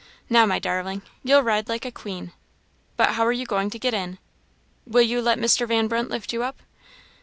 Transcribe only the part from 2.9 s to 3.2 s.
But